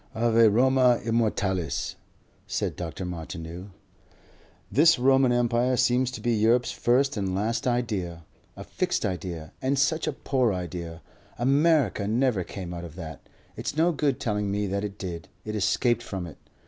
[0.15, 1.95] "AVE ROMA IMMORTALIS,"
[2.47, 3.05] said Dr.
[3.05, 3.69] Martineau.
[4.71, 8.25] "This Roman empire seems to be Europe's first and last idea.
[8.57, 9.51] A fixed idea.
[9.61, 11.03] And such a poor idea!...
[11.37, 13.19] America never came out of that.
[13.55, 15.27] It's no good telling me that it did.
[15.45, 16.37] It escaped from it....